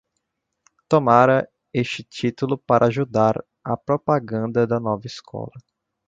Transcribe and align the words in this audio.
Tomara 0.89 1.47
este 1.71 2.01
título 2.03 2.57
para 2.57 2.87
ajudar 2.87 3.39
a 3.63 3.77
propaganda 3.77 4.65
da 4.65 4.79
nova 4.79 5.05
escola 5.05 5.53